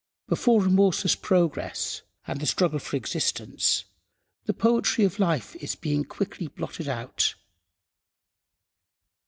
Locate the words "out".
6.89-7.35